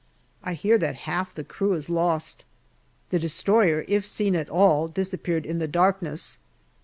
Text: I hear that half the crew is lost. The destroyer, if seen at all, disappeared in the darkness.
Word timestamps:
I 0.43 0.55
hear 0.55 0.79
that 0.79 0.95
half 1.05 1.31
the 1.31 1.43
crew 1.43 1.73
is 1.73 1.87
lost. 1.87 2.43
The 3.11 3.19
destroyer, 3.19 3.85
if 3.87 4.03
seen 4.03 4.35
at 4.35 4.49
all, 4.49 4.87
disappeared 4.87 5.45
in 5.45 5.59
the 5.59 5.67
darkness. 5.67 6.39